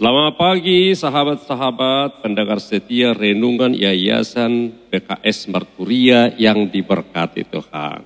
Selamat 0.00 0.40
pagi 0.40 0.96
sahabat-sahabat 0.96 2.24
pendengar 2.24 2.56
setia 2.56 3.12
renungan 3.12 3.76
Yayasan 3.76 4.72
PKS 4.88 5.52
Merkuria 5.52 6.32
yang 6.40 6.72
diberkati 6.72 7.44
Tuhan. 7.44 8.00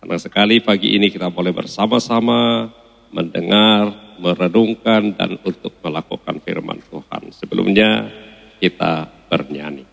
Senang 0.00 0.16
sekali 0.16 0.64
pagi 0.64 0.96
ini 0.96 1.12
kita 1.12 1.28
boleh 1.28 1.52
bersama-sama 1.52 2.72
mendengar, 3.12 4.16
merenungkan 4.16 5.12
dan 5.12 5.36
untuk 5.44 5.76
melakukan 5.84 6.40
firman 6.40 6.80
Tuhan. 6.88 7.36
Sebelumnya 7.36 8.08
kita 8.56 9.04
bernyanyi. 9.28 9.83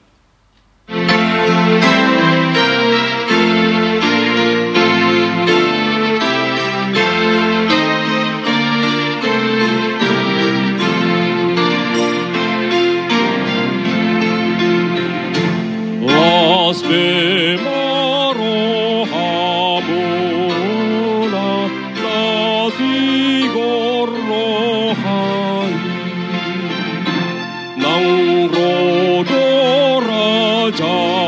땅으로 28.49 29.23
돌아자 29.23 31.20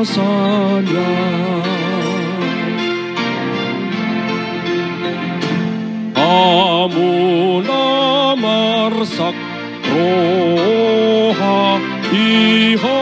Amuna 6.17 7.85
marsak 8.33 9.37
roha 9.93 11.77
iha 12.17 12.98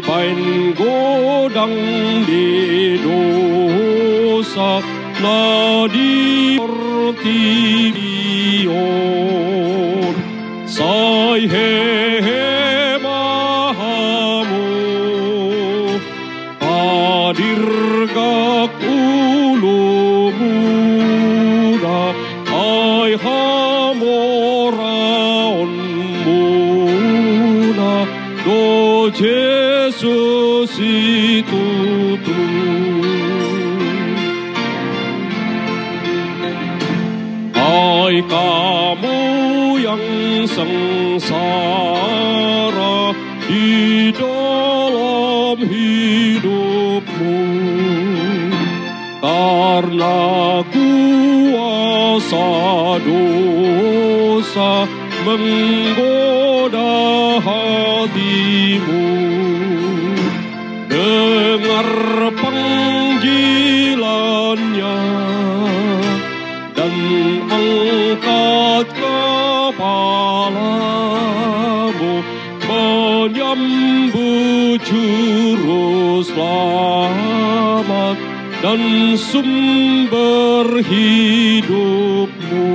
di 0.00 0.08
bain 0.08 0.72
godang 0.72 1.76
di 2.24 2.96
dosa 3.04 4.80
na 5.20 5.84
di 5.92 6.56
ortibion 6.56 7.84
sai 10.64 11.44
he 11.52 12.09
Do 29.10 29.16
Jesus 29.18 30.70
itu 30.78 31.66
Hai 37.58 38.22
kamu 38.22 39.18
yang 39.82 40.06
sengsara 40.46 41.50
di 43.50 44.14
dalam 44.14 45.58
hidupmu 45.58 47.38
karena 49.18 50.22
kuasa 50.70 52.46
dosa 53.02 54.86
menggoda 55.26 56.29
dengar 61.50 62.30
panggilannya 62.38 65.02
dan 66.78 66.94
angkat 67.50 68.86
kepalamu 68.94 70.62
menyambut 72.70 74.78
juru 74.86 76.22
selamat 76.22 78.14
dan 78.62 79.18
sumber 79.18 80.86
hidupmu. 80.86 82.70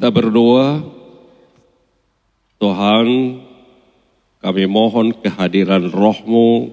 Kita 0.00 0.08
berdoa, 0.08 0.80
Tuhan 2.56 3.06
kami 4.40 4.64
mohon 4.64 5.12
kehadiran 5.12 5.92
rohmu 5.92 6.72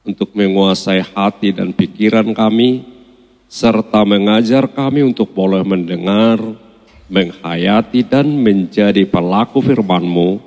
untuk 0.00 0.32
menguasai 0.32 1.04
hati 1.12 1.52
dan 1.52 1.76
pikiran 1.76 2.32
kami, 2.32 2.88
serta 3.52 4.00
mengajar 4.08 4.64
kami 4.64 5.04
untuk 5.04 5.36
boleh 5.36 5.60
mendengar, 5.60 6.40
menghayati 7.12 8.00
dan 8.08 8.32
menjadi 8.32 9.04
pelaku 9.04 9.60
firman-Mu 9.60 10.40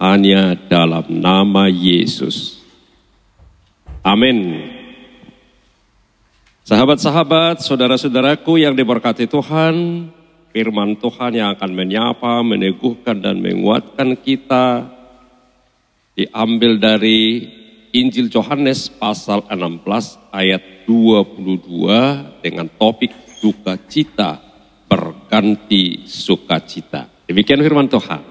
hanya 0.00 0.56
dalam 0.56 1.04
nama 1.04 1.68
Yesus. 1.68 2.64
Amin. 4.00 4.72
Sahabat-sahabat, 6.64 7.60
saudara-saudaraku 7.60 8.56
yang 8.64 8.72
diberkati 8.72 9.28
Tuhan, 9.28 10.08
firman 10.50 10.98
Tuhan 10.98 11.32
yang 11.38 11.54
akan 11.54 11.70
menyapa, 11.70 12.42
meneguhkan 12.42 13.22
dan 13.22 13.38
menguatkan 13.38 14.18
kita 14.18 14.90
diambil 16.18 16.76
dari 16.76 17.48
Injil 17.90 18.30
Yohanes 18.30 18.90
pasal 18.90 19.46
16 19.50 20.30
ayat 20.30 20.86
22 20.86 22.42
dengan 22.42 22.66
topik 22.70 23.14
duka 23.42 23.78
cita 23.86 24.38
berganti 24.90 26.06
sukacita. 26.06 27.06
Demikian 27.26 27.62
firman 27.62 27.86
Tuhan. 27.86 28.22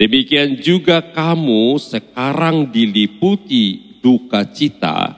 Demikian 0.00 0.58
juga 0.58 1.04
kamu 1.04 1.78
sekarang 1.78 2.74
diliputi 2.74 3.96
duka 4.02 4.50
cita, 4.50 5.14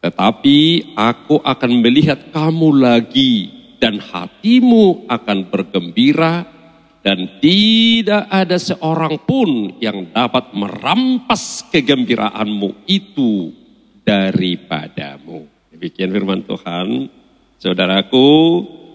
tetapi 0.00 0.58
aku 0.96 1.36
akan 1.42 1.72
melihat 1.84 2.32
kamu 2.32 2.80
lagi 2.80 3.59
dan 3.80 3.96
hatimu 3.98 5.08
akan 5.08 5.48
bergembira 5.48 6.44
dan 7.00 7.40
tidak 7.40 8.28
ada 8.28 8.60
seorang 8.60 9.16
pun 9.24 9.80
yang 9.80 10.12
dapat 10.12 10.52
merampas 10.52 11.64
kegembiraanmu 11.72 12.84
itu 12.84 13.56
daripadamu. 14.04 15.48
Demikian 15.72 16.12
firman 16.12 16.44
Tuhan. 16.44 17.08
Saudaraku, 17.56 18.28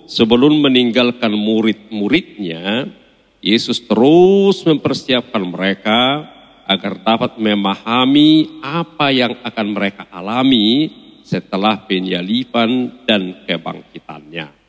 sebelum 0.06 0.62
meninggalkan 0.62 1.34
murid-muridnya, 1.34 2.94
Yesus 3.42 3.82
terus 3.90 4.62
mempersiapkan 4.66 5.42
mereka 5.42 6.30
agar 6.66 6.98
dapat 7.02 7.38
memahami 7.38 8.62
apa 8.62 9.14
yang 9.14 9.38
akan 9.42 9.68
mereka 9.70 10.10
alami 10.10 10.90
setelah 11.26 11.86
penyalipan 11.86 13.02
dan 13.06 13.46
kebangkitannya. 13.46 14.65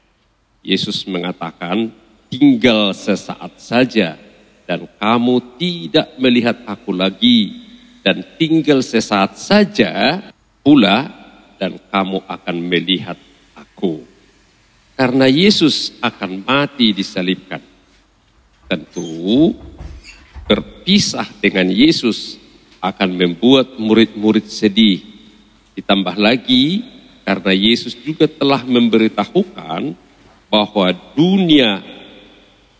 Yesus 0.66 1.06
mengatakan, 1.06 1.94
tinggal 2.26 2.90
sesaat 2.90 3.54
saja 3.62 4.18
dan 4.66 4.90
kamu 4.98 5.38
tidak 5.54 6.10
melihat 6.18 6.58
aku 6.66 6.90
lagi 6.90 7.54
dan 8.02 8.26
tinggal 8.34 8.82
sesaat 8.82 9.38
saja 9.38 10.18
pula 10.66 11.06
dan 11.62 11.78
kamu 11.78 12.18
akan 12.26 12.56
melihat 12.58 13.18
aku. 13.54 14.02
Karena 14.98 15.30
Yesus 15.30 15.94
akan 16.02 16.42
mati 16.42 16.90
disalibkan. 16.90 17.62
Tentu 18.66 19.54
berpisah 20.50 21.30
dengan 21.38 21.70
Yesus 21.70 22.34
akan 22.82 23.14
membuat 23.14 23.78
murid-murid 23.78 24.50
sedih 24.50 25.16
Ditambah 25.76 26.16
lagi 26.16 26.80
karena 27.28 27.52
Yesus 27.52 27.92
juga 28.00 28.24
telah 28.24 28.64
memberitahukan 28.64 29.92
bahwa 30.46 30.94
dunia 31.14 31.82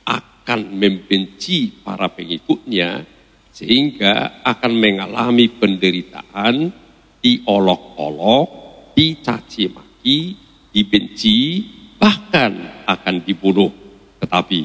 akan 0.07 0.79
membenci 0.79 1.83
para 1.83 2.07
pengikutnya 2.07 3.03
sehingga 3.51 4.45
akan 4.45 4.73
mengalami 4.77 5.49
penderitaan, 5.49 6.69
diolok-olok, 7.25 8.49
dicaci 8.93 9.73
maki, 9.73 10.21
dibenci, 10.71 11.65
bahkan 11.97 12.85
akan 12.85 13.25
dibunuh. 13.25 13.73
Tetapi 14.21 14.61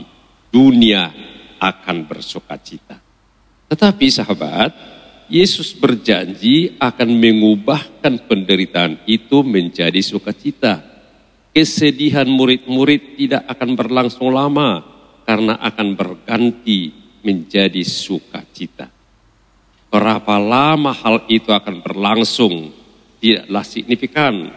dunia 0.52 1.08
akan 1.56 1.98
bersuka 2.04 2.60
cita. 2.60 3.00
Tetapi 3.72 4.06
sahabat, 4.12 4.72
Yesus 5.32 5.72
berjanji 5.72 6.76
akan 6.76 7.16
mengubahkan 7.16 8.28
penderitaan 8.28 9.08
itu 9.08 9.40
menjadi 9.48 10.04
sukacita. 10.04 10.91
Kesedihan 11.52 12.28
murid-murid 12.32 13.20
tidak 13.20 13.44
akan 13.52 13.76
berlangsung 13.76 14.32
lama 14.32 14.88
karena 15.28 15.60
akan 15.60 15.88
berganti 16.00 16.96
menjadi 17.22 17.84
sukacita. 17.84 18.88
Berapa 19.92 20.40
lama 20.40 20.96
hal 20.96 21.28
itu 21.28 21.52
akan 21.52 21.84
berlangsung 21.84 22.72
tidaklah 23.20 23.68
signifikan 23.68 24.56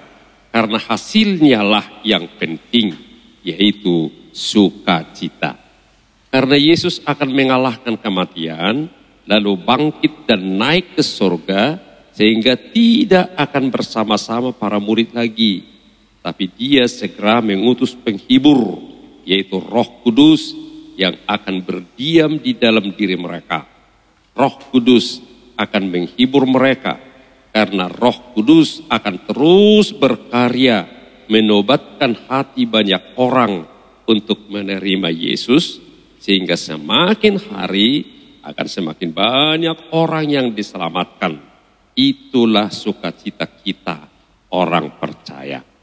karena 0.54 0.78
hasilnya 0.78 1.60
lah 1.66 1.86
yang 2.06 2.30
penting 2.38 2.94
yaitu 3.42 4.14
sukacita. 4.30 5.58
Karena 6.30 6.54
Yesus 6.58 7.02
akan 7.02 7.30
mengalahkan 7.30 7.94
kematian, 7.98 8.86
lalu 9.26 9.52
bangkit 9.58 10.30
dan 10.30 10.42
naik 10.58 10.94
ke 10.98 11.02
surga 11.02 11.78
sehingga 12.14 12.54
tidak 12.54 13.34
akan 13.34 13.70
bersama-sama 13.70 14.54
para 14.54 14.78
murid 14.78 15.10
lagi. 15.10 15.73
Tapi 16.24 16.48
dia 16.56 16.88
segera 16.88 17.44
mengutus 17.44 17.92
penghibur, 17.92 18.80
yaitu 19.28 19.60
roh 19.60 20.00
kudus 20.00 20.56
yang 20.96 21.20
akan 21.28 21.60
berdiam 21.60 22.40
di 22.40 22.56
dalam 22.56 22.96
diri 22.96 23.12
mereka. 23.12 23.68
Roh 24.32 24.56
kudus 24.72 25.20
akan 25.52 25.84
menghibur 25.92 26.48
mereka, 26.48 26.96
karena 27.52 27.92
roh 27.92 28.32
kudus 28.32 28.80
akan 28.88 29.28
terus 29.28 29.92
berkarya 29.92 30.88
menobatkan 31.28 32.16
hati 32.24 32.64
banyak 32.64 33.20
orang 33.20 33.68
untuk 34.08 34.48
menerima 34.48 35.12
Yesus, 35.12 35.76
sehingga 36.24 36.56
semakin 36.56 37.36
hari 37.52 38.08
akan 38.40 38.64
semakin 38.64 39.12
banyak 39.12 39.76
orang 39.92 40.24
yang 40.24 40.48
diselamatkan. 40.56 41.36
Itulah 41.92 42.72
sukacita 42.72 43.44
kita 43.44 44.08
orang 44.56 44.96
percaya. 44.96 45.73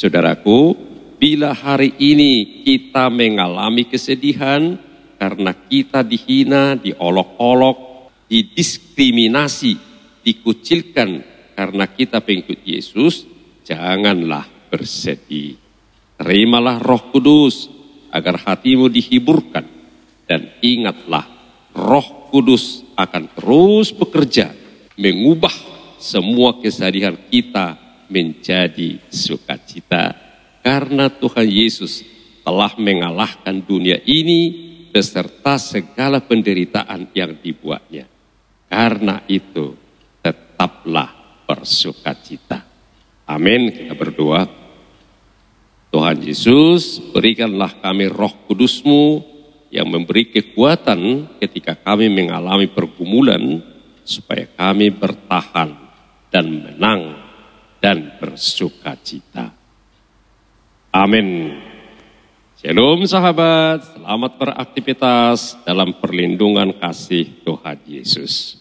Saudaraku, 0.00 0.72
bila 1.20 1.52
hari 1.52 1.92
ini 2.00 2.64
kita 2.64 3.12
mengalami 3.12 3.84
kesedihan 3.84 4.80
karena 5.20 5.52
kita 5.52 6.00
dihina, 6.00 6.72
diolok-olok, 6.80 8.08
didiskriminasi, 8.24 9.76
dikucilkan 10.24 11.20
karena 11.52 11.84
kita 11.84 12.24
pengikut 12.24 12.64
Yesus, 12.64 13.28
janganlah 13.60 14.48
bersedih. 14.72 15.60
Terimalah 16.16 16.80
roh 16.80 17.12
kudus 17.12 17.68
agar 18.08 18.40
hatimu 18.40 18.88
dihiburkan 18.88 19.68
dan 20.24 20.48
ingatlah 20.64 21.28
Roh 21.76 22.32
Kudus 22.32 22.82
akan 22.96 23.30
terus 23.36 23.92
bekerja 23.92 24.50
mengubah 24.96 25.52
semua 26.00 26.56
kesedihan 26.58 27.14
kita 27.28 27.89
menjadi 28.10 28.98
sukacita 29.08 30.30
karena 30.60 31.08
Tuhan 31.08 31.48
Yesus 31.48 32.04
telah 32.44 32.72
mengalahkan 32.76 33.64
dunia 33.64 33.96
ini 34.04 34.68
beserta 34.92 35.56
segala 35.56 36.20
penderitaan 36.20 37.08
yang 37.16 37.38
dibuatnya. 37.38 38.04
Karena 38.70 39.22
itu 39.26 39.74
tetaplah 40.20 41.42
bersukacita. 41.46 42.66
Amin. 43.26 43.70
Kita 43.72 43.94
berdoa. 43.96 44.46
Tuhan 45.90 46.22
Yesus, 46.22 47.02
berikanlah 47.10 47.82
kami 47.82 48.06
roh 48.06 48.30
kudusmu 48.46 49.26
yang 49.74 49.90
memberi 49.90 50.30
kekuatan 50.30 51.34
ketika 51.42 51.74
kami 51.74 52.06
mengalami 52.06 52.70
pergumulan 52.70 53.58
supaya 54.06 54.46
kami 54.54 54.94
bertahan 54.94 55.74
dan 56.30 56.46
menang 56.46 57.29
dan 57.80 58.20
bersuka 58.20 58.94
cita. 59.00 59.50
Amin. 60.92 61.56
Shalom 62.60 63.08
sahabat, 63.08 63.96
selamat 63.96 64.32
beraktivitas 64.36 65.56
dalam 65.64 65.96
perlindungan 65.96 66.76
kasih 66.76 67.40
Tuhan 67.40 67.80
Yesus. 67.88 68.60